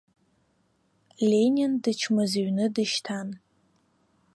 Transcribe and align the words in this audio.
Ленин 1.29 1.73
дычмазаҩны 1.83 2.65
дышьҭан. 2.75 3.29